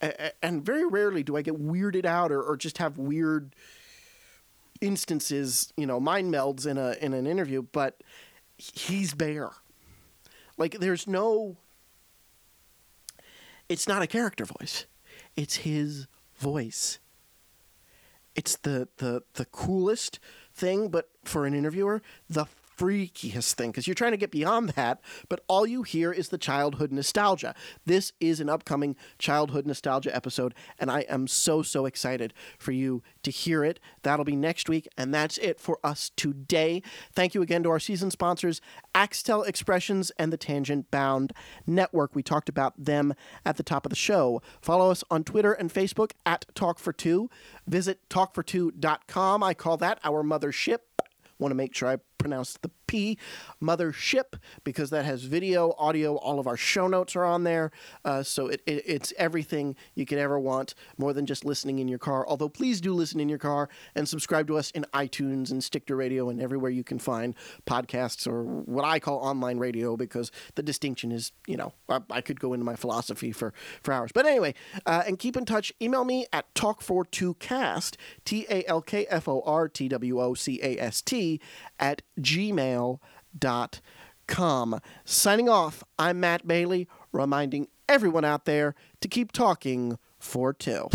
[0.42, 3.54] and very rarely do I get weirded out or, or just have weird
[4.80, 8.02] instances, you know, mind melds in a in an interview, but
[8.56, 9.50] he's Bear.
[10.56, 11.56] Like there's no
[13.68, 14.86] it's not a character voice.
[15.36, 16.06] It's his
[16.38, 16.98] voice.
[18.34, 20.18] It's the the the coolest
[20.54, 22.46] thing, but for an interviewer, the
[22.78, 26.38] freakiest thing because you're trying to get beyond that, but all you hear is the
[26.38, 27.54] childhood nostalgia.
[27.84, 33.02] This is an upcoming childhood nostalgia episode, and I am so, so excited for you
[33.24, 33.80] to hear it.
[34.02, 36.82] That'll be next week, and that's it for us today.
[37.12, 38.60] Thank you again to our season sponsors,
[38.94, 41.32] Axtell Expressions and the Tangent Bound
[41.66, 42.14] Network.
[42.14, 43.14] We talked about them
[43.44, 44.40] at the top of the show.
[44.60, 47.28] Follow us on Twitter and Facebook at Talk for Two.
[47.66, 49.42] Visit talkfor2.com.
[49.42, 50.78] I call that our mothership.
[51.38, 53.18] Want to make sure I pronounce the P,
[53.62, 57.70] Mothership, because that has video, audio, all of our show notes are on there.
[58.04, 61.88] Uh, so it, it, it's everything you could ever want, more than just listening in
[61.88, 62.26] your car.
[62.26, 65.96] Although, please do listen in your car and subscribe to us in iTunes and Stitcher
[65.96, 67.34] Radio and everywhere you can find
[67.66, 72.20] podcasts or what I call online radio, because the distinction is, you know, I, I
[72.20, 73.52] could go into my philosophy for,
[73.82, 74.10] for hours.
[74.12, 74.54] But anyway,
[74.86, 75.72] uh, and keep in touch.
[75.80, 80.58] Email me at talk42cast, T A L K F O R T W O C
[80.62, 81.40] A S T,
[81.78, 83.00] at gmail.com.
[85.04, 90.88] Signing off, I'm Matt Bailey, reminding everyone out there to keep talking for two.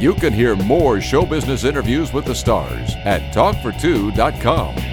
[0.00, 4.89] You can hear more show business interviews with the stars at talkfor2.com.